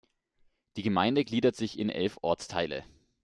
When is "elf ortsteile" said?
1.91-2.83